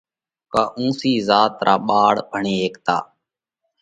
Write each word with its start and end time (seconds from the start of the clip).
ڪا 0.53 0.63
اُونسِي 0.77 1.13
ذات 1.27 1.53
را 1.65 1.75
ٻاۯ 1.87 2.17
ڀڻي 2.31 2.55
هيڪتا۔ 2.61 2.97